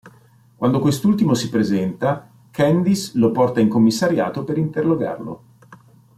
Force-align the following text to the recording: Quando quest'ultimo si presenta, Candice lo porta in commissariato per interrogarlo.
Quando 0.55 0.79
quest'ultimo 0.79 1.35
si 1.35 1.49
presenta, 1.51 2.27
Candice 2.49 3.11
lo 3.19 3.29
porta 3.31 3.59
in 3.59 3.69
commissariato 3.69 4.43
per 4.43 4.57
interrogarlo. 4.57 5.43